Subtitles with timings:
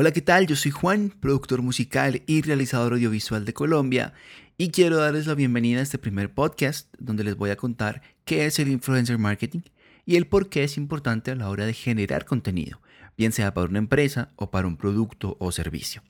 [0.00, 0.46] Hola, ¿qué tal?
[0.46, 4.12] Yo soy Juan, productor musical y realizador audiovisual de Colombia,
[4.56, 8.46] y quiero darles la bienvenida a este primer podcast donde les voy a contar qué
[8.46, 9.62] es el influencer marketing
[10.06, 12.80] y el por qué es importante a la hora de generar contenido,
[13.16, 16.00] bien sea para una empresa o para un producto o servicio.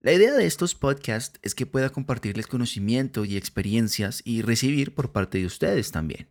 [0.00, 5.10] La idea de estos podcasts es que pueda compartirles conocimiento y experiencias y recibir por
[5.10, 6.28] parte de ustedes también.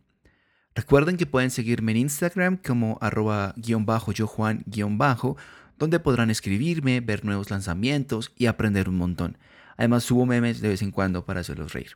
[0.74, 5.36] Recuerden que pueden seguirme en Instagram como arroba guion bajo yo Juan guion bajo
[5.78, 9.38] donde podrán escribirme, ver nuevos lanzamientos y aprender un montón.
[9.76, 11.92] Además subo memes de vez en cuando para hacerlos reír.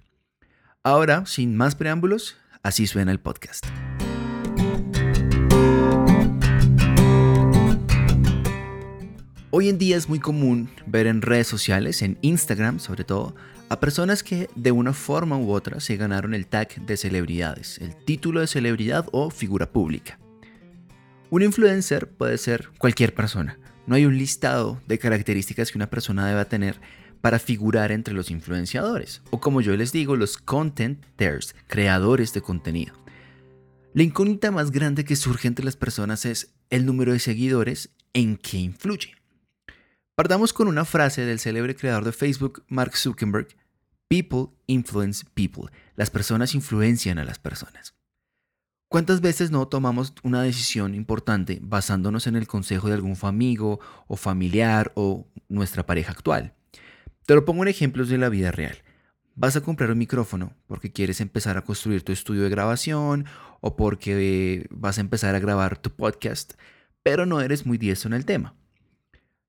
[0.82, 3.66] Ahora, sin más preámbulos, así suena el podcast.
[9.50, 13.34] Hoy en día es muy común ver en redes sociales, en Instagram sobre todo,
[13.70, 17.96] a personas que de una forma u otra se ganaron el tag de celebridades, el
[17.96, 20.18] título de celebridad o figura pública.
[21.30, 26.26] Un influencer puede ser cualquier persona, no hay un listado de características que una persona
[26.28, 26.80] deba tener
[27.20, 32.94] para figurar entre los influenciadores, o como yo les digo, los contenters, creadores de contenido.
[33.94, 38.36] La incógnita más grande que surge entre las personas es el número de seguidores en
[38.36, 39.16] qué influye.
[40.14, 43.48] Partamos con una frase del célebre creador de Facebook, Mark Zuckerberg,
[44.08, 45.70] People influence people.
[45.94, 47.97] Las personas influencian a las personas.
[48.88, 54.16] ¿Cuántas veces no tomamos una decisión importante basándonos en el consejo de algún amigo o
[54.16, 56.54] familiar o nuestra pareja actual?
[57.26, 58.78] Te lo pongo en ejemplos de la vida real.
[59.34, 63.26] Vas a comprar un micrófono porque quieres empezar a construir tu estudio de grabación
[63.60, 66.54] o porque vas a empezar a grabar tu podcast,
[67.02, 68.54] pero no eres muy diestro en el tema.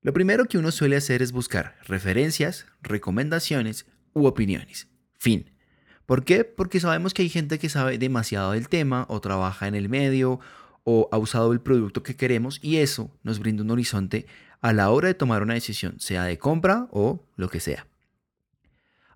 [0.02, 4.88] Lo primero que uno suele hacer es buscar referencias, recomendaciones u opiniones.
[5.18, 5.50] Fin.
[6.10, 6.42] ¿Por qué?
[6.42, 10.40] Porque sabemos que hay gente que sabe demasiado del tema o trabaja en el medio
[10.82, 14.26] o ha usado el producto que queremos y eso nos brinda un horizonte
[14.60, 17.86] a la hora de tomar una decisión, sea de compra o lo que sea.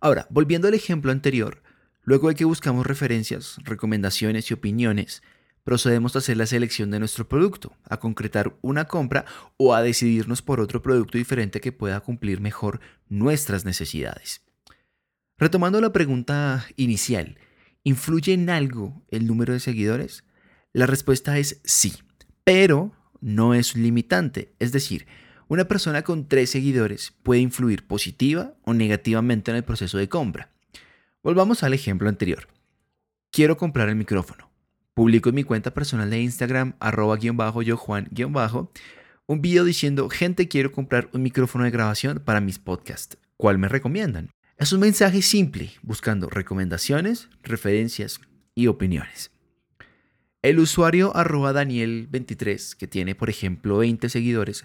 [0.00, 1.64] Ahora, volviendo al ejemplo anterior,
[2.04, 5.24] luego de que buscamos referencias, recomendaciones y opiniones,
[5.64, 9.24] procedemos a hacer la selección de nuestro producto, a concretar una compra
[9.56, 12.78] o a decidirnos por otro producto diferente que pueda cumplir mejor
[13.08, 14.44] nuestras necesidades.
[15.36, 17.38] Retomando la pregunta inicial,
[17.82, 20.24] ¿influye en algo el número de seguidores?
[20.72, 21.92] La respuesta es sí,
[22.44, 24.54] pero no es limitante.
[24.60, 25.06] Es decir,
[25.48, 30.50] una persona con tres seguidores puede influir positiva o negativamente en el proceso de compra.
[31.22, 32.46] Volvamos al ejemplo anterior.
[33.32, 34.50] Quiero comprar el micrófono.
[34.94, 38.70] Publico en mi cuenta personal de Instagram, arroba guion bajo yo Juan guion bajo,
[39.26, 43.18] un video diciendo, gente, quiero comprar un micrófono de grabación para mis podcasts.
[43.36, 44.33] ¿Cuál me recomiendan?
[44.56, 48.20] Es un mensaje simple, buscando recomendaciones, referencias
[48.54, 49.32] y opiniones.
[50.42, 54.64] El usuario arroba Daniel23, que tiene por ejemplo 20 seguidores,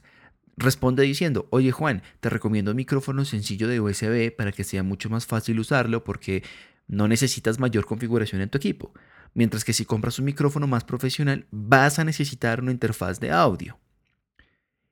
[0.58, 5.10] responde diciendo, oye Juan, te recomiendo un micrófono sencillo de USB para que sea mucho
[5.10, 6.44] más fácil usarlo porque
[6.88, 8.94] no necesitas mayor configuración en tu equipo.
[9.34, 13.80] Mientras que si compras un micrófono más profesional, vas a necesitar una interfaz de audio.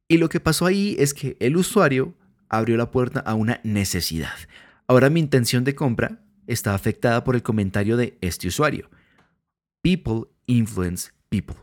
[0.07, 2.15] Y lo que pasó ahí es que el usuario
[2.49, 4.33] abrió la puerta a una necesidad,
[4.87, 8.89] Ahora mi intención de compra está afectada por el comentario de este usuario.
[9.81, 11.57] People influence people.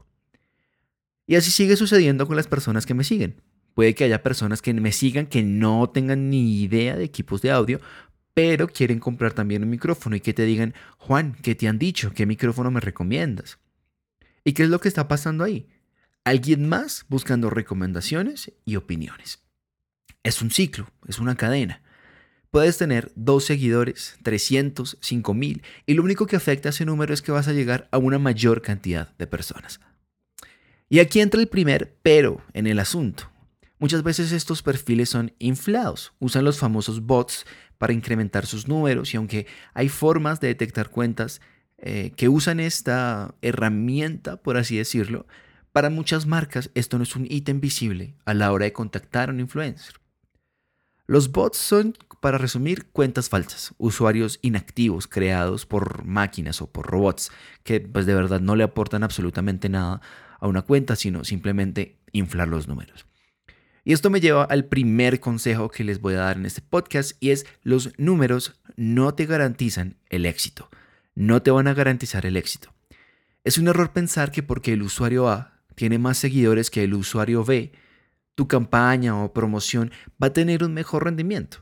[1.27, 3.41] Y así sigue sucediendo con las personas que me siguen.
[3.73, 7.51] Puede que haya personas que me sigan que no tengan ni idea de equipos de
[7.51, 7.81] audio,
[8.35, 12.13] pero quieren comprar también un micrófono y que te digan, Juan, ¿qué te han dicho?
[12.13, 13.59] ¿Qué micrófono me recomiendas?
[14.45, 15.69] ¿Y qué es lo que está pasando ahí?
[16.25, 19.41] Alguien más buscando recomendaciones y opiniones.
[20.23, 21.83] Es un ciclo, es una cadena.
[22.55, 27.21] Puedes tener dos seguidores, 300, 5000, y lo único que afecta a ese número es
[27.21, 29.81] que vas a llegar a una mayor cantidad de personas.
[30.89, 33.29] Y aquí entra el primer pero en el asunto.
[33.81, 37.45] Muchas veces estos perfiles son inflados, usan los famosos bots
[37.77, 41.41] para incrementar sus números y aunque hay formas de detectar cuentas
[41.79, 45.27] eh, que usan esta herramienta, por así decirlo,
[45.73, 49.33] para muchas marcas esto no es un ítem visible a la hora de contactar a
[49.33, 50.04] un influencer.
[51.07, 57.31] Los bots son, para resumir, cuentas falsas, usuarios inactivos creados por máquinas o por robots
[57.63, 60.01] que pues de verdad no le aportan absolutamente nada
[60.41, 63.07] a una cuenta, sino simplemente inflar los números.
[63.85, 67.23] Y esto me lleva al primer consejo que les voy a dar en este podcast
[67.23, 70.71] y es los números no te garantizan el éxito,
[71.15, 72.73] no te van a garantizar el éxito.
[73.45, 77.45] Es un error pensar que porque el usuario A tiene más seguidores que el usuario
[77.45, 77.73] B,
[78.35, 79.91] tu campaña o promoción
[80.23, 81.59] va a tener un mejor rendimiento.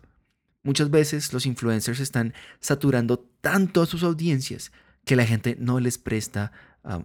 [0.62, 4.72] Muchas veces los influencers están saturando tanto a sus audiencias
[5.04, 6.52] que la gente no les presta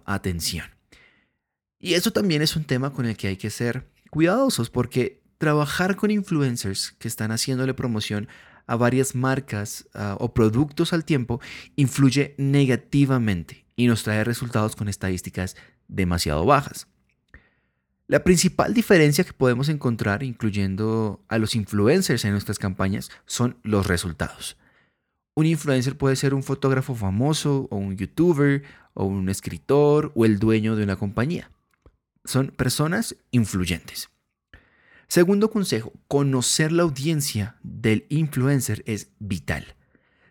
[0.04, 0.66] atención.
[1.78, 5.96] Y eso también es un tema con el que hay que ser cuidadosos porque trabajar
[5.96, 8.28] con influencers que están haciéndole promoción
[8.66, 11.40] a varias marcas ah, o productos al tiempo
[11.76, 15.56] influye negativamente y nos trae resultados con estadísticas
[15.86, 16.88] demasiado bajas.
[18.10, 23.86] La principal diferencia que podemos encontrar, incluyendo a los influencers en nuestras campañas, son los
[23.86, 24.56] resultados.
[25.36, 28.62] Un influencer puede ser un fotógrafo famoso o un youtuber
[28.94, 31.50] o un escritor o el dueño de una compañía.
[32.24, 34.08] Son personas influyentes.
[35.06, 39.76] Segundo consejo, conocer la audiencia del influencer es vital.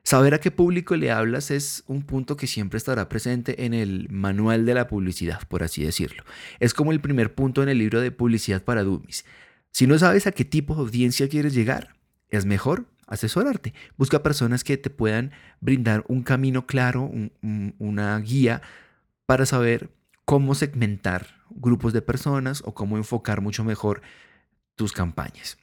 [0.08, 4.08] Saber a qué público le hablas es un punto que siempre estará presente en el
[4.10, 6.24] manual de la publicidad, por así decirlo.
[6.62, 9.26] Es como el primer punto en el libro de publicidad para dummies.
[9.70, 11.98] Si no sabes a qué tipo de audiencia quieres llegar,
[12.30, 13.74] es mejor asesorarte.
[13.98, 17.12] Busca personas que te puedan brindar un camino claro,
[17.78, 18.62] una guía
[19.26, 19.90] para saber
[20.24, 24.02] cómo segmentar grupos de personas o cómo enfocar mucho mejor
[24.78, 25.58] tus campañas.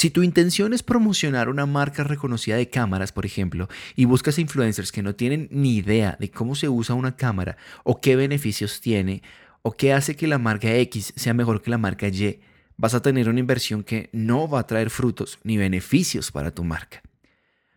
[0.00, 4.92] Si tu intención es promocionar una marca reconocida de cámaras, por ejemplo, y buscas influencers
[4.92, 9.24] que no tienen ni idea de cómo se usa una cámara o qué beneficios tiene
[9.62, 12.38] o qué hace que la marca X sea mejor que la marca Y,
[12.76, 16.62] vas a tener una inversión que no va a traer frutos ni beneficios para tu
[16.62, 17.02] marca.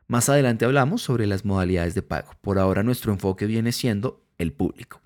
[0.06, 2.33] Más adelante hablamos sobre las modalidades de pago.
[2.41, 5.01] Por ahora nuestro enfoque viene siendo el público.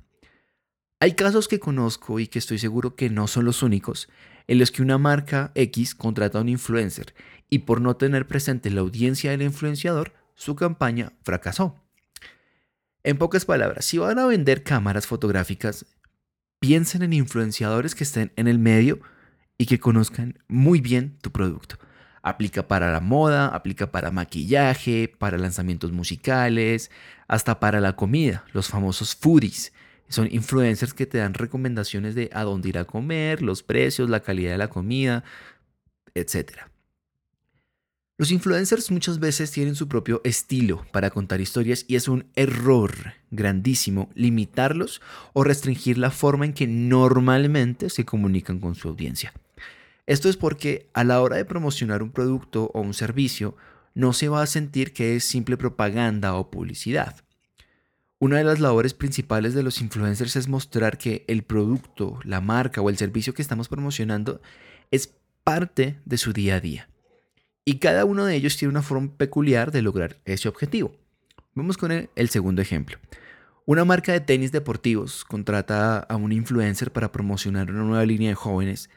[0.99, 4.09] Hay casos que conozco y que estoy seguro que no son los únicos
[4.47, 7.13] en los que una marca X contrata a un influencer
[7.49, 11.75] y por no tener presente la audiencia del influenciador, su campaña fracasó.
[13.03, 15.85] En pocas palabras, si van a vender cámaras fotográficas,
[16.59, 18.99] piensen en influenciadores que estén en el medio
[19.57, 21.77] y que conozcan muy bien tu producto.
[22.23, 26.89] Aplica para la moda, aplica para maquillaje, para lanzamientos musicales,
[27.27, 29.71] hasta para la comida, los famosos foodies.
[30.15, 34.21] Son influencers que te dan recomendaciones de a dónde ir a comer, los precios, la
[34.21, 35.25] calidad de la comida,
[36.13, 36.53] etc.
[38.17, 42.93] Los influencers muchas veces tienen su propio estilo para contar historias y es un error
[43.29, 45.01] grandísimo limitarlos
[45.33, 49.33] o restringir la forma en que normalmente se comunican con su audiencia.
[50.05, 53.57] Esto es porque a la hora de promocionar un producto o un servicio
[53.93, 57.24] no se va a sentir que es simple propaganda o publicidad.
[58.17, 62.81] Una de las labores principales de los influencers es mostrar que el producto, la marca
[62.81, 64.41] o el servicio que estamos promocionando
[64.89, 65.13] es
[65.43, 66.89] parte de su día a día.
[67.65, 70.95] Y cada uno de ellos tiene una forma peculiar de lograr ese objetivo.
[71.55, 72.97] Vamos con el, segundo ejemplo.
[73.65, 78.35] Una marca de tenis deportivos contrata a un influencer para promocionar una nueva línea de
[78.35, 78.89] jóvenes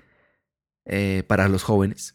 [0.84, 2.14] eh, para los jóvenes.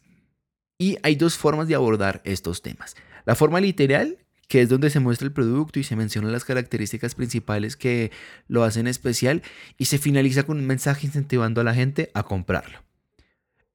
[0.78, 2.96] Y hay dos formas de abordar estos temas.
[3.26, 7.14] La forma literal que es donde se muestra el producto y se mencionan las características
[7.14, 8.10] principales que
[8.48, 9.42] lo hacen especial
[9.78, 12.82] y se finaliza con un mensaje incentivando a la gente a comprarlo.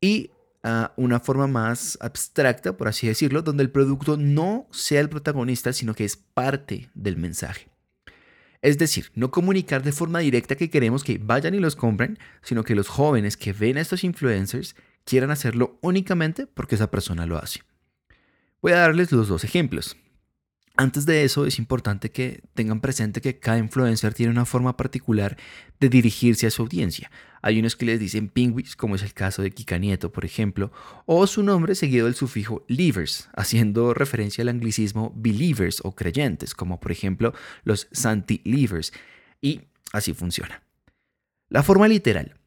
[0.01, 0.31] Y
[0.63, 5.73] uh, una forma más abstracta, por así decirlo, donde el producto no sea el protagonista,
[5.73, 7.67] sino que es parte del mensaje.
[8.61, 12.63] Es decir, no comunicar de forma directa que queremos que vayan y los compren, sino
[12.63, 14.75] que los jóvenes que ven a estos influencers
[15.05, 17.61] quieran hacerlo únicamente porque esa persona lo hace.
[18.61, 19.95] Voy a darles los dos ejemplos.
[20.79, 25.35] Antes de eso es importante que tengan presente que cada influencer tiene una forma particular
[25.77, 27.11] de dirigirse a su audiencia.
[27.41, 30.71] Hay unos que les dicen pingüis, como es el caso de Kika Nieto, por ejemplo,
[31.05, 36.79] o su nombre seguido del sufijo livers, haciendo referencia al anglicismo believers o creyentes, como
[36.79, 37.33] por ejemplo
[37.65, 38.93] los santi-livers.
[39.41, 40.63] Y así funciona.
[41.49, 42.38] La forma literal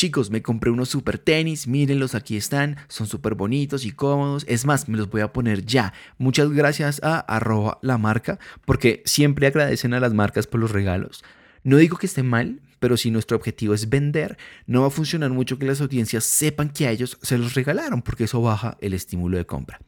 [0.00, 4.46] Chicos, me compré unos super tenis, mírenlos, aquí están, son súper bonitos y cómodos.
[4.48, 5.92] Es más, me los voy a poner ya.
[6.16, 11.22] Muchas gracias a arroba la marca, porque siempre agradecen a las marcas por los regalos.
[11.64, 15.32] No digo que esté mal, pero si nuestro objetivo es vender, no va a funcionar
[15.32, 18.94] mucho que las audiencias sepan que a ellos se los regalaron, porque eso baja el
[18.94, 19.80] estímulo de compra.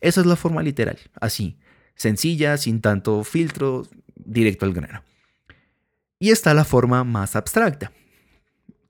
[0.00, 1.60] Esa es la forma literal, así,
[1.94, 3.86] sencilla, sin tanto filtro,
[4.16, 5.04] directo al grano.
[6.18, 7.92] Y está la forma más abstracta,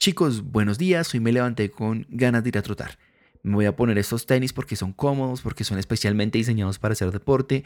[0.00, 2.99] Chicos, buenos días, hoy me levanté con ganas de ir a trotar.
[3.42, 7.11] Me voy a poner estos tenis porque son cómodos, porque son especialmente diseñados para hacer
[7.11, 7.64] deporte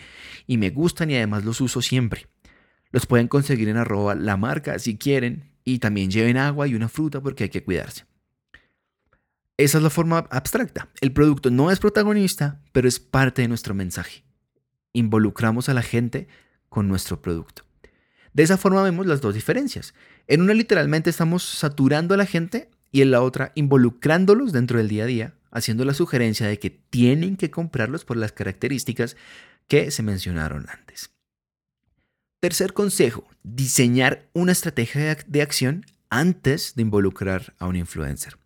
[0.49, 2.27] y me gustan y además los uso siempre.
[2.91, 6.89] Los pueden conseguir en arroba la marca si quieren y también lleven agua y una
[6.89, 8.05] fruta porque hay que cuidarse.
[9.57, 10.89] Esa es la forma abstracta.
[11.01, 14.25] El producto no es protagonista, pero es parte de nuestro mensaje.
[14.93, 16.27] Involucramos a la gente
[16.69, 17.65] con nuestro producto.
[18.35, 19.95] De esa forma vemos las dos diferencias.
[20.27, 24.89] En una literalmente estamos saturando a la gente y en la otra involucrándolos dentro del
[24.89, 29.17] día a día, haciendo la sugerencia de que tienen que comprarlos por las características
[29.69, 31.11] que se mencionaron antes.
[32.41, 38.37] Tercer consejo, diseñar una estrategia de acción antes de involucrar a un influencer.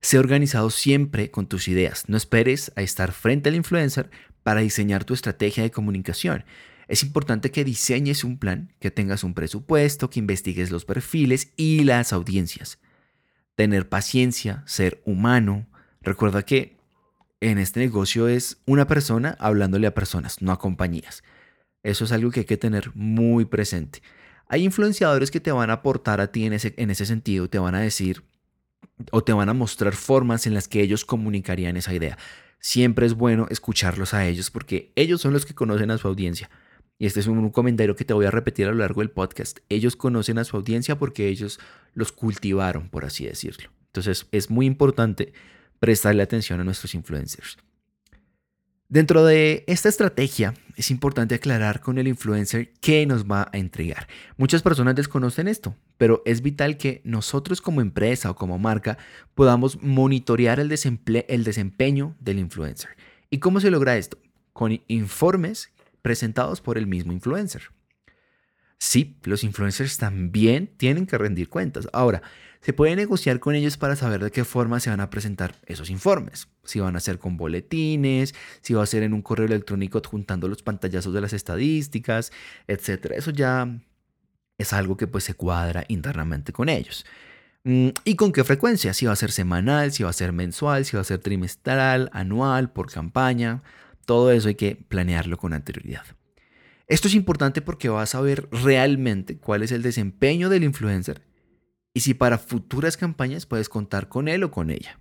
[0.00, 2.08] Sé organizado siempre con tus ideas.
[2.08, 4.10] No esperes a estar frente al influencer
[4.42, 6.44] para diseñar tu estrategia de comunicación.
[6.88, 11.84] Es importante que diseñes un plan, que tengas un presupuesto, que investigues los perfiles y
[11.84, 12.78] las audiencias.
[13.54, 15.66] Tener paciencia, ser humano.
[16.02, 16.76] Recuerda que
[17.40, 21.22] en este negocio es una persona hablándole a personas, no a compañías.
[21.82, 24.02] Eso es algo que hay que tener muy presente.
[24.48, 27.58] Hay influenciadores que te van a aportar a ti en ese, en ese sentido, te
[27.58, 28.24] van a decir
[29.10, 32.18] o te van a mostrar formas en las que ellos comunicarían esa idea.
[32.60, 36.50] Siempre es bueno escucharlos a ellos porque ellos son los que conocen a su audiencia.
[36.98, 39.58] Y este es un comentario que te voy a repetir a lo largo del podcast.
[39.68, 41.58] Ellos conocen a su audiencia porque ellos
[41.92, 43.70] los cultivaron, por así decirlo.
[43.86, 45.32] Entonces es muy importante
[45.80, 47.58] prestarle atención a nuestros influencers.
[48.88, 54.06] Dentro de esta estrategia es importante aclarar con el influencer qué nos va a entregar.
[54.36, 58.98] Muchas personas desconocen esto, pero es vital que nosotros como empresa o como marca
[59.34, 62.90] podamos monitorear el, desempeño del influencer.
[63.30, 64.18] ¿Y cómo se logra esto?
[64.52, 65.72] Con informes
[66.04, 67.70] presentados por el mismo influencer.
[68.76, 71.88] Sí, los influencers también tienen que rendir cuentas.
[71.94, 72.20] Ahora,
[72.60, 75.88] se puede negociar con ellos para saber de qué forma se van a presentar esos
[75.88, 76.48] informes.
[76.62, 80.46] Si van a ser con boletines, si va a ser en un correo electrónico juntando
[80.46, 82.32] los pantallazos de las estadísticas,
[82.68, 83.12] etc.
[83.16, 83.80] Eso ya
[84.58, 87.06] es algo que pues se cuadra internamente con ellos.
[87.64, 88.92] Mm, ¿Y con qué frecuencia?
[88.92, 92.10] Si va a ser semanal, si va a ser mensual, si va a ser trimestral,
[92.12, 93.62] anual, por campaña.
[94.04, 96.04] Todo eso hay que planearlo con anterioridad.
[96.86, 101.22] Esto es importante porque vas a ver realmente cuál es el desempeño del influencer
[101.94, 104.98] y si para futuras campañas puedes contar con él o con ella.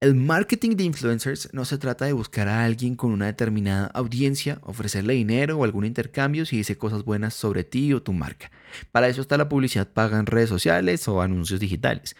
[0.00, 4.58] El marketing de influencers no se trata de buscar a alguien con una determinada audiencia,
[4.62, 8.50] ofrecerle dinero o algún intercambio si dice cosas buenas sobre ti o tu marca.
[8.92, 12.14] Para eso está la publicidad paga en redes sociales o anuncios digitales.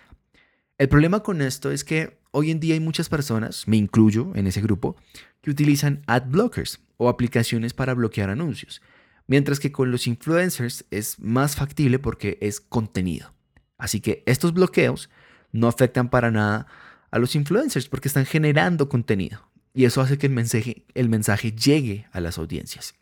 [0.79, 4.47] El problema con esto es que hoy en día hay muchas personas, me incluyo en
[4.47, 4.95] ese grupo,
[5.41, 8.83] que utilizan ad blockers o aplicaciones para bloquear anuncios,
[9.27, 13.33] mientras que con los influencers es más factible porque es contenido.
[13.79, 15.09] Así que estos bloqueos
[15.51, 16.67] no afectan para nada
[17.11, 21.53] a los influencers porque están generando contenido y eso hace que el mensaje, el mensaje
[21.53, 22.95] llegue a las audiencias.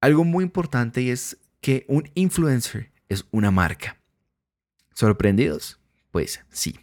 [0.00, 3.96] Algo muy importante es que un influencer es una marca.
[4.92, 5.80] ¿Sorprendidos?
[6.14, 6.78] Pues sí.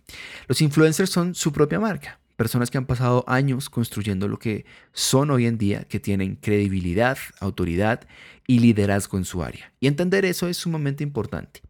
[0.49, 2.19] Los influencers son su propia marca.
[2.35, 7.17] Personas que han pasado años construyendo lo que son hoy en día, que tienen credibilidad,
[7.39, 8.01] autoridad
[8.45, 9.71] y liderazgo en su área.
[9.79, 11.61] Y entender eso es sumamente importante.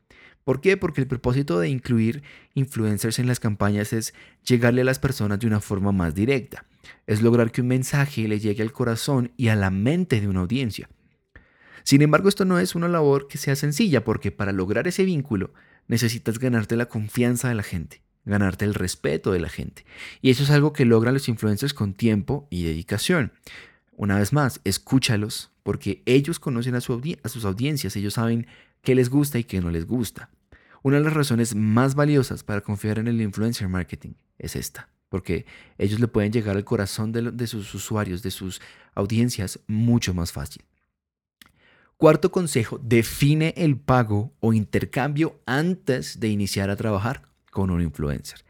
[0.43, 0.75] ¿Por qué?
[0.75, 2.23] Porque el propósito de incluir
[2.55, 6.65] influencers en las campañas es llegarle a las personas de una forma más directa.
[7.05, 10.39] Es lograr que un mensaje le llegue al corazón y a la mente de una
[10.39, 10.89] audiencia.
[11.83, 15.53] Sin embargo, esto no es una labor que sea sencilla porque para lograr ese vínculo
[15.87, 19.85] necesitas ganarte la confianza de la gente, ganarte el respeto de la gente.
[20.21, 23.33] Y eso es algo que logran los influencers con tiempo y dedicación.
[23.91, 28.47] Una vez más, escúchalos porque ellos conocen a, sus audiencias, ellos saben
[28.81, 30.29] qué les gusta y qué no les gusta.
[30.83, 35.45] Una de las razones más valiosas para confiar en el influencer marketing es esta, porque
[35.77, 38.59] ellos le pueden llegar al corazón de sus usuarios, de sus
[38.95, 40.63] audiencias, mucho más fácil.
[42.01, 48.43] Cuarto consejo, define el pago o intercambio antes de iniciar a trabajar con un influencer.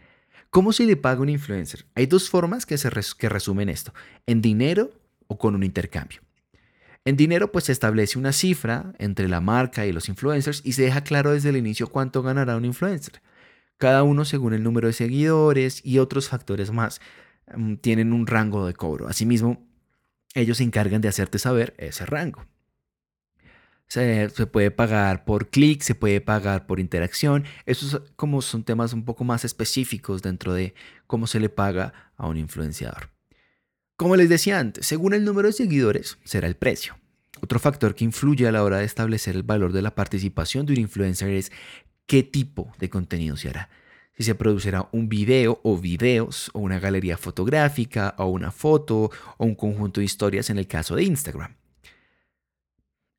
[0.50, 1.86] ¿Cómo se le paga un influencer?
[1.94, 3.94] Hay dos formas que, se que resumen esto,
[4.26, 4.92] en dinero
[5.28, 6.22] o con un intercambio.
[7.04, 10.84] En dinero pues se establece una cifra entre la marca y los influencers y se
[10.84, 13.22] deja claro desde el inicio cuánto ganará un influencer.
[13.76, 17.02] Cada uno según el número de seguidores y otros factores más
[17.54, 19.10] mm, tienen un rango de cobro.
[19.10, 19.68] Asimismo,
[20.36, 22.46] ellos se encargan de hacerte saber ese rango.
[23.92, 27.44] Se, puede pagar por clic, se puede pagar por interacción.
[27.66, 30.74] Esos como son temas un poco más específicos dentro de
[31.08, 33.10] cómo se le paga a un influenciador.
[33.98, 36.98] Como les decía antes, según el número de seguidores será el precio.
[37.42, 40.72] Otro factor que influye a la hora de establecer el valor de la participación de
[40.72, 41.52] un influencer es
[42.06, 43.68] qué tipo de contenido se hará.
[44.18, 49.46] Si se producirá un video o videos, o una galería fotográfica, o una foto, o
[49.46, 51.61] un conjunto de historias en el caso de Instagram.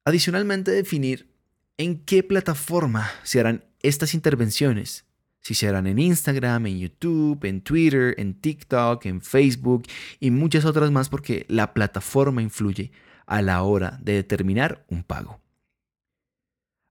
[0.04, 1.32] Adicionalmente, definir
[1.78, 5.04] en qué plataforma se harán estas intervenciones.
[5.40, 9.84] Si se harán en Instagram, en YouTube, en Twitter, en TikTok, en Facebook
[10.20, 12.92] y muchas otras más porque la plataforma influye
[13.26, 15.40] a la hora de determinar un pago.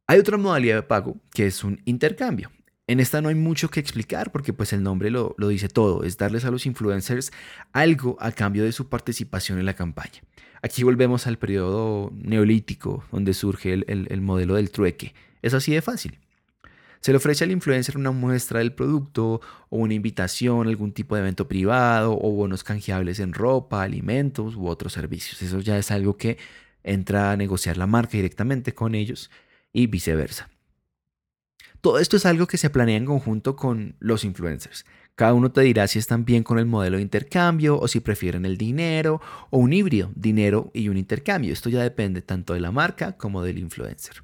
[0.08, 2.51] Hay otra modalidad de pago que es un intercambio.
[2.88, 6.18] En esta no hay mucho que explicar porque pues el nombre lo, dice todo, es
[6.18, 7.32] darles a los influencers
[7.72, 10.22] algo a cambio de su participación en la campaña.
[10.62, 15.14] Aquí volvemos al periodo neolítico donde surge el, el modelo del trueque.
[15.42, 16.20] Es así de fácil.
[17.02, 21.16] Se le ofrece al influencer una muestra del producto o una invitación a algún tipo
[21.16, 25.42] de evento privado o bonos canjeables en ropa, alimentos u otros servicios.
[25.42, 26.38] Eso ya es algo que
[26.84, 29.32] entra a negociar la marca directamente con ellos
[29.74, 30.50] y viceversa.
[31.82, 34.86] Todo esto es algo que se planea en conjunto con los influencers.
[35.16, 38.46] Cada uno te dirá si están bien con el modelo de intercambio o si prefieren
[38.46, 39.20] el dinero
[39.50, 41.52] o un híbrido, dinero y un intercambio.
[41.52, 44.24] Esto ya depende tanto de la marca como del influencer.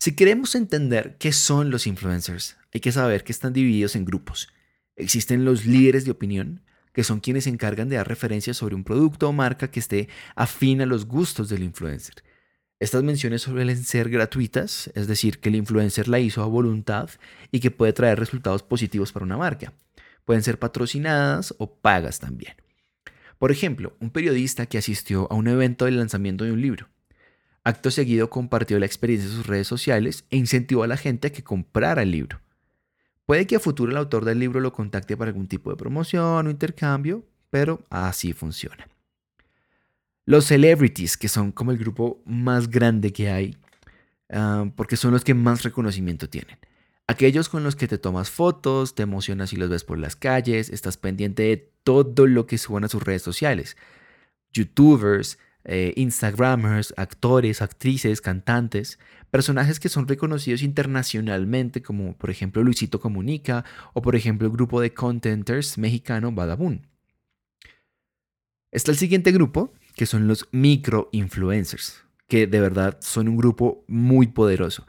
[0.00, 4.48] Si queremos entender qué son los influencers, hay que saber que están divididos en grupos.
[4.94, 6.62] Existen los líderes de opinión,
[6.92, 10.08] que son quienes se encargan de dar referencias sobre un producto o marca que esté
[10.36, 12.22] afín a los gustos del influencer.
[12.80, 17.10] Estas menciones suelen ser gratuitas, es decir, que el influencer la hizo a voluntad
[17.50, 19.72] y que puede traer resultados positivos para una marca.
[20.24, 22.54] Pueden ser patrocinadas o pagas también.
[23.38, 26.88] Por ejemplo, un periodista que asistió a un evento del lanzamiento de un libro
[27.68, 31.32] Acto seguido compartió la experiencia en sus redes sociales e incentivó a la gente a
[31.32, 32.40] que comprara el libro.
[33.26, 36.46] Puede que a futuro el autor del libro lo contacte para algún tipo de promoción
[36.46, 38.88] o intercambio, pero así funciona.
[40.28, 43.56] Los celebrities, que son como el grupo más grande que hay,
[44.30, 46.58] ah, porque son los que más reconocimiento tienen.
[47.06, 50.68] Aquellos con los que te tomas fotos, te emocionas y los ves por las calles,
[50.68, 53.78] estás pendiente de todo lo que suban a sus redes sociales.
[54.52, 58.98] Youtubers, eh, Instagramers, actores, actrices, cantantes,
[59.30, 64.82] personajes que son reconocidos internacionalmente, como por ejemplo Luisito Comunica o por ejemplo el grupo
[64.82, 66.86] de contenters mexicano Badabun.
[68.70, 74.28] Está el siguiente grupo, que son los micro-influencers, que de verdad son un grupo muy
[74.28, 74.86] poderoso.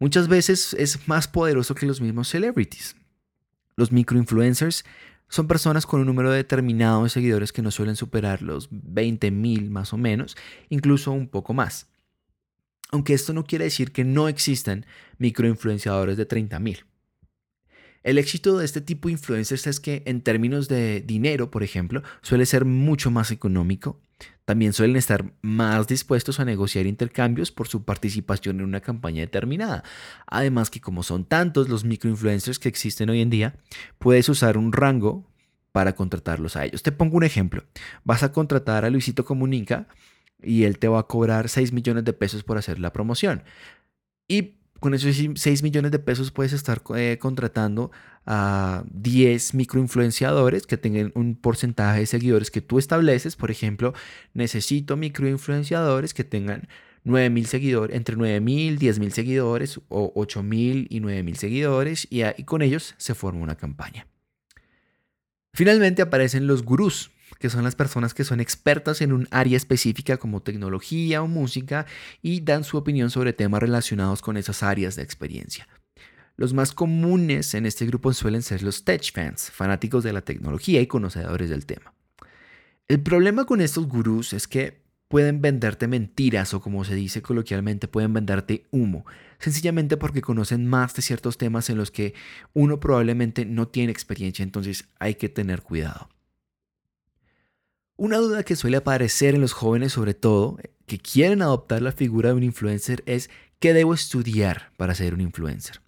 [0.00, 2.96] Muchas veces es más poderoso que los mismos celebrities.
[3.76, 4.84] Los micro-influencers
[5.28, 9.92] son personas con un número determinado de seguidores que no suelen superar los 20.000 más
[9.92, 10.36] o menos,
[10.70, 11.88] incluso un poco más.
[12.90, 14.86] Aunque esto no quiere decir que no existan
[15.18, 16.84] microinfluenciadores de 30.000.
[18.02, 22.02] El éxito de este tipo de influencers es que en términos de dinero, por ejemplo,
[22.20, 24.00] suele ser mucho más económico
[24.44, 29.84] también suelen estar más dispuestos a negociar intercambios por su participación en una campaña determinada.
[30.26, 33.56] Además que como son tantos los microinfluencers que existen hoy en día,
[33.98, 35.30] puedes usar un rango
[35.70, 36.82] para contratarlos a ellos.
[36.82, 37.64] Te pongo un ejemplo.
[38.04, 39.88] Vas a contratar a Luisito Comunica
[40.42, 43.44] y él te va a cobrar 6 millones de pesos por hacer la promoción.
[44.28, 47.92] Y con esos 6 millones de pesos puedes estar eh, contratando
[48.26, 53.36] a 10 microinfluenciadores que tengan un porcentaje de seguidores que tú estableces.
[53.36, 53.94] Por ejemplo,
[54.34, 56.68] necesito microinfluenciadores que tengan
[57.04, 62.08] 9 seguidores, entre 9 mil, 10 mil seguidores o 8 mil y 9 mil seguidores
[62.10, 64.08] y, y con ellos se forma una campaña.
[65.54, 70.16] Finalmente aparecen los gurús, que son las personas que son expertas en un área específica
[70.16, 71.86] como tecnología o música
[72.22, 75.66] y dan su opinión sobre temas relacionados con esas áreas de experiencia.
[76.36, 80.80] Los más comunes en este grupo suelen ser los tech fans, fanáticos de la tecnología
[80.80, 81.92] y conocedores del tema.
[82.86, 87.88] El problema con estos gurús es que pueden venderte mentiras o como se dice coloquialmente
[87.88, 89.04] pueden venderte humo,
[89.40, 92.14] sencillamente porque conocen más de ciertos temas en los que
[92.52, 96.08] uno probablemente no tiene experiencia, entonces hay que tener cuidado.
[97.96, 102.30] Una duda que suele aparecer en los jóvenes sobre todo, que quieren adoptar la figura
[102.30, 105.80] de un influencer, es ¿qué debo estudiar para ser un influencer?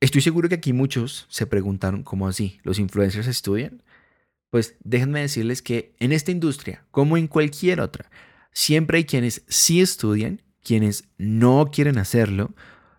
[0.00, 3.82] Estoy seguro que aquí muchos se preguntaron cómo así, ¿los influencers estudian?
[4.50, 8.10] Pues déjenme decirles que en esta industria, como en cualquier otra,
[8.52, 12.54] siempre hay quienes sí estudian, quienes no quieren hacerlo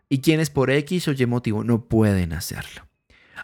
[0.10, 2.88] y quienes por X o Y motivo no pueden hacerlo.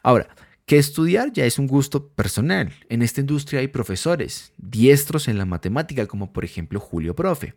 [0.04, 0.28] Ahora,
[0.66, 2.74] que estudiar ya es un gusto personal.
[2.90, 7.54] En esta industria hay profesores diestros en la matemática, como por ejemplo Julio Profe.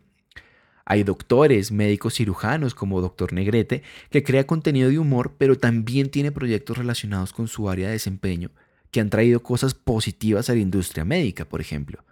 [0.85, 6.31] Hay doctores, médicos cirujanos como Doctor Negrete, que crea contenido de humor, pero también tiene
[6.31, 8.51] proyectos relacionados con su área de desempeño,
[8.89, 12.03] que han traído cosas positivas a la industria médica, por ejemplo.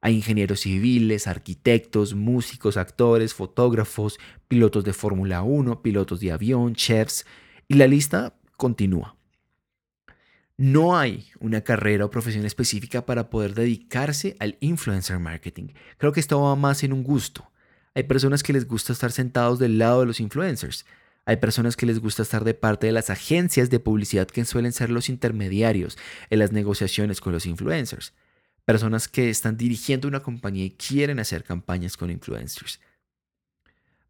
[0.00, 7.26] Hay ingenieros civiles, arquitectos, músicos, actores, fotógrafos, pilotos de Fórmula 1, pilotos de avión, chefs,
[7.68, 9.19] y la lista continúa.
[10.60, 15.68] No hay una carrera o profesión específica para poder dedicarse al influencer marketing.
[15.96, 17.50] Creo que esto va más en un gusto.
[17.94, 20.84] Hay personas que les gusta estar sentados del lado de los influencers.
[21.24, 24.72] Hay personas que les gusta estar de parte de las agencias de publicidad que suelen
[24.72, 25.96] ser los intermediarios
[26.28, 28.12] en las negociaciones con los influencers.
[28.66, 32.80] Personas que están dirigiendo una compañía y quieren hacer campañas con influencers.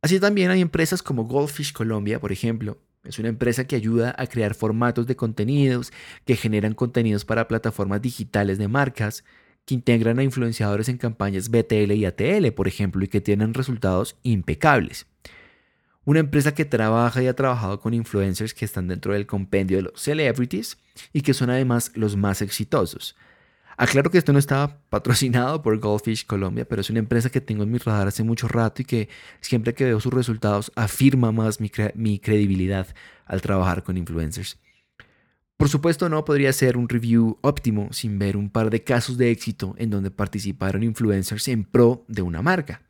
[0.03, 4.27] Así también hay empresas como Goldfish Colombia, por ejemplo, es una empresa que ayuda a
[4.27, 5.93] crear formatos de contenidos,
[6.27, 9.25] que generan contenidos para plataformas digitales de marcas,
[9.65, 14.17] que integran a influenciadores en campañas BTL y ATL, por ejemplo, y que tienen resultados
[14.23, 15.07] impecables.
[16.05, 19.85] Una empresa que trabaja y ha trabajado con influencers que están dentro del compendio de
[19.85, 20.79] los celebrities
[21.13, 23.17] y que son además los más exitosos.
[23.77, 27.63] Aclaro que esto no está patrocinado por Goldfish Colombia, pero es una empresa que tengo
[27.63, 29.09] en mi radar hace mucho rato y que
[29.41, 32.89] siempre que veo sus resultados afirma más mi, mi credibilidad
[33.25, 34.59] al trabajar con influencers.
[35.57, 39.31] Por supuesto, no podría ser un review óptimo sin ver un par de casos de
[39.31, 42.83] éxito en donde participaron influencers en pro de una marca.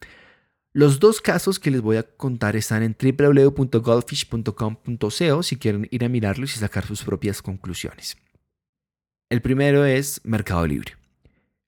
[0.73, 6.09] Los dos casos que les voy a contar están en www.goldfish.com.co si quieren ir a
[6.09, 8.17] mirarlos y sacar sus propias conclusiones.
[9.31, 10.97] El primero es Mercado Libre.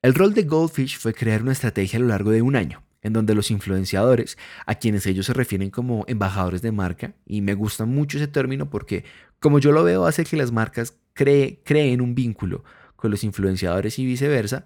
[0.02, 3.12] El rol de Goldfish fue crear una estrategia a lo largo de un año, en
[3.12, 7.84] donde los influenciadores, a quienes ellos se refieren como embajadores de marca, y me gusta
[7.84, 9.04] mucho ese término porque,
[9.38, 12.64] como yo lo veo, hace que las marcas creen un vínculo
[12.96, 14.64] con los influenciadores y viceversa,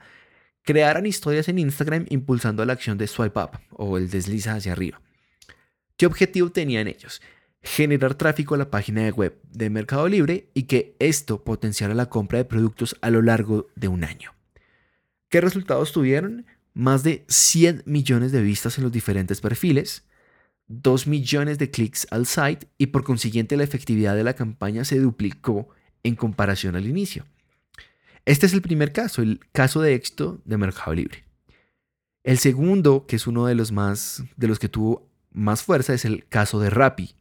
[0.63, 5.03] crearan historias en Instagram impulsando la acción de swipe up o el desliza hacia arriba.
[5.99, 7.21] ¿Qué objetivo tenían ellos?
[7.67, 12.09] Generar tráfico a la página de web de Mercado Libre y que esto potenciara la
[12.09, 14.35] compra de productos a lo largo de un año.
[15.29, 16.47] ¿Qué resultados tuvieron?
[16.75, 20.05] Más de 100 millones de vistas en los diferentes perfiles,
[20.69, 25.01] 2 millones de clics al site y por consiguiente la efectividad de la campaña se
[25.01, 25.69] duplicó
[26.05, 27.27] en comparación al inicio.
[28.27, 31.25] Este es el primer caso, el caso de éxito de Mercado Libre.
[32.23, 36.05] El segundo, que es uno de los más de los que tuvo más fuerza, es
[36.05, 37.17] el caso de Rappi.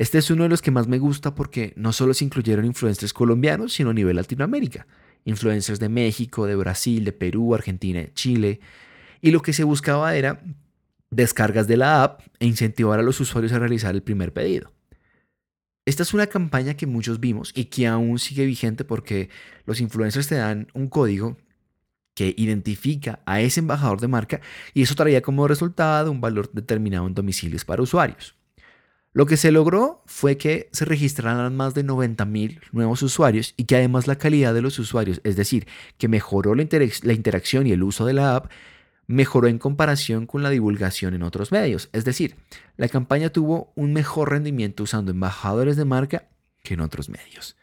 [0.00, 3.12] Este es uno de los que más me gusta porque no solo se incluyeron influencers
[3.12, 4.86] colombianos, sino a nivel Latinoamérica.
[5.26, 8.60] Influencers de México, de Brasil, de Perú, Argentina, Chile.
[9.20, 10.42] Y lo que se buscaba era
[11.10, 14.72] descargas de la app e incentivar a los usuarios a realizar el primer pedido.
[15.84, 19.28] Esta es una campaña que muchos vimos y que aún sigue vigente porque
[19.66, 21.36] los influencers te dan un código
[22.14, 24.40] que identifica a ese embajador de marca
[24.72, 28.39] y eso traía como resultado un valor determinado en domicilios para usuarios.
[29.12, 33.76] Lo que se logró fue que se registraran más de 90.000 nuevos usuarios y que
[33.76, 35.66] además la calidad de los usuarios, es decir,
[35.98, 36.64] que mejoró la,
[37.02, 38.52] la interacción y el uso de la app,
[39.08, 41.90] mejoró en comparación con la divulgación en otros medios.
[41.92, 42.36] Es decir,
[42.76, 46.28] la campaña tuvo un mejor rendimiento usando embajadores de marca
[46.62, 47.56] que en otros medios.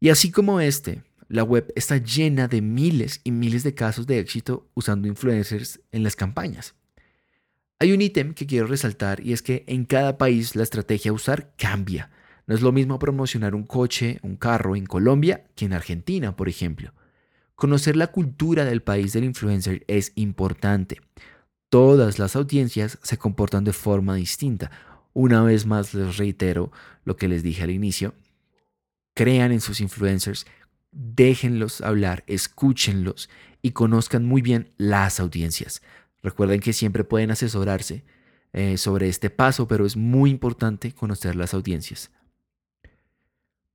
[0.00, 4.18] Y así como este, la web está llena de miles y miles de casos de
[4.18, 6.74] éxito usando influencers en las campañas.
[7.82, 11.14] Hay un ítem que quiero resaltar y es que en cada país la estrategia a
[11.14, 12.12] usar cambia.
[12.46, 16.48] No es lo mismo promocionar un coche, un carro en Colombia que en Argentina, por
[16.48, 16.94] ejemplo.
[17.56, 21.00] Conocer la cultura del país del influencer es importante.
[21.70, 24.70] Todas las audiencias se comportan de forma distinta.
[25.12, 26.70] Una vez más les reitero
[27.02, 28.14] lo que les dije al inicio.
[29.12, 30.46] Crean en sus influencers,
[30.92, 33.28] déjenlos hablar, escúchenlos
[33.60, 35.82] y conozcan muy bien las audiencias.
[36.22, 38.04] Recuerden que siempre pueden asesorarse
[38.52, 42.10] eh, sobre este paso, pero es muy importante conocer las audiencias.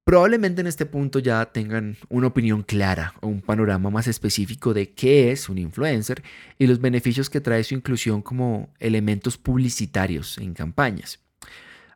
[0.08, 4.94] Probablemente en este punto ya tengan una opinión clara o un panorama más específico de
[4.94, 6.24] qué es un influencer
[6.58, 11.20] y los beneficios que trae su inclusión como elementos publicitarios en campañas.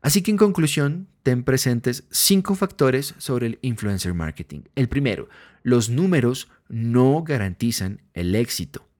[0.02, 4.64] Así que en conclusión, ten presentes cinco factores sobre el influencer marketing.
[4.76, 5.30] El primero,
[5.64, 8.91] los números no garantizan el éxito.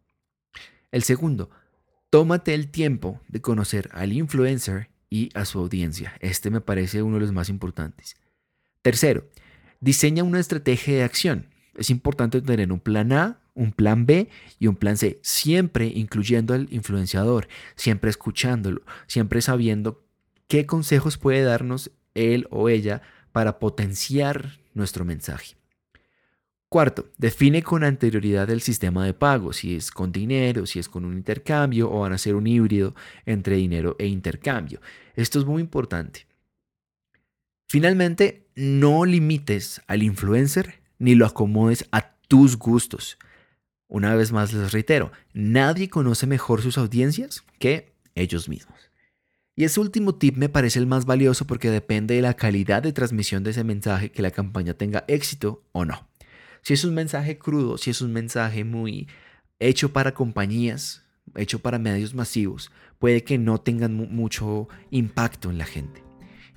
[0.92, 1.50] El segundo,
[2.10, 6.14] tómate el tiempo de conocer al influencer y a su audiencia.
[6.20, 8.18] Este me parece uno de los más importantes.
[8.82, 9.30] Tercero,
[9.80, 11.48] diseña una estrategia de acción.
[11.76, 14.28] Es importante tener un plan A, un plan B
[14.60, 20.04] y un plan C, siempre incluyendo al influenciador, siempre escuchándolo, siempre sabiendo
[20.48, 23.02] qué consejos puede darnos él o ella
[23.32, 25.56] para potenciar nuestro mensaje.
[26.72, 31.04] Cuarto, define con anterioridad el sistema de pago, si es con dinero, si es con
[31.04, 34.80] un intercambio o van a ser un híbrido entre dinero e intercambio.
[35.14, 36.28] Esto es muy importante.
[37.68, 43.18] Finalmente, no limites al influencer ni lo acomodes a tus gustos.
[43.90, 48.80] Una vez más les reitero, nadie conoce mejor sus audiencias que ellos mismos.
[49.58, 52.94] Y ese último tip me parece el más valioso porque depende de la calidad de
[52.94, 56.11] transmisión de ese mensaje que la campaña tenga éxito o no.
[56.62, 59.08] Si es un mensaje crudo, si es un mensaje muy
[59.60, 61.04] hecho para compañías,
[61.36, 66.04] hecho para medios masivos, puede que no tengan mucho impacto en la gente.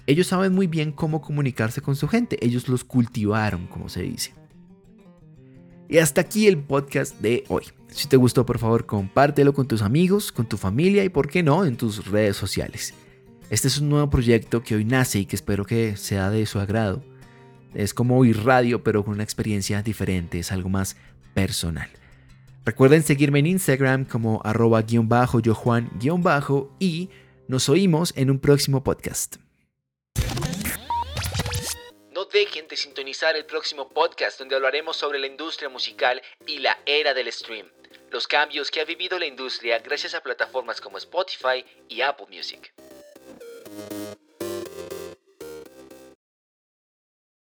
[0.06, 4.34] Ellos saben muy bien cómo comunicarse con su gente, ellos los cultivaron, como se dice.
[5.88, 7.64] Y hasta aquí el podcast de hoy.
[7.88, 11.42] Si te gustó, por favor, compártelo con tus amigos, con tu familia y, por qué
[11.42, 12.92] no, en tus redes sociales.
[13.48, 16.58] Este es un nuevo proyecto que hoy nace y que espero que sea de su
[16.58, 17.02] agrado.
[17.74, 20.96] Es como oír radio, pero con una experiencia diferente, es algo más
[21.34, 21.90] personal.
[22.64, 27.10] Recuerden seguirme en Instagram como arroba guion bajo yo Juan guion bajo y
[27.46, 29.36] Nos oímos en un próximo podcast.
[32.10, 36.78] No dejen de sintonizar el próximo podcast donde hablaremos sobre la industria musical y la
[36.86, 37.66] era del stream,
[38.10, 42.72] los cambios que ha vivido la industria gracias a plataformas como Spotify y Apple Music.